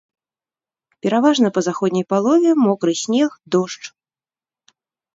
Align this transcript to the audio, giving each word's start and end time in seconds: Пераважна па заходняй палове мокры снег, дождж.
Пераважна 1.07 1.47
па 1.59 1.63
заходняй 1.69 2.05
палове 2.15 2.51
мокры 2.65 2.93
снег, 3.05 3.29
дождж. 3.57 3.83